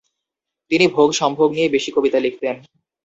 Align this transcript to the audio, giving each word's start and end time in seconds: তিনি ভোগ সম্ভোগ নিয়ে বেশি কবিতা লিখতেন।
তিনি 0.71 0.85
ভোগ 0.87 1.09
সম্ভোগ 1.13 1.49
নিয়ে 1.51 1.73
বেশি 1.75 1.89
কবিতা 1.95 2.19
লিখতেন। 2.19 2.55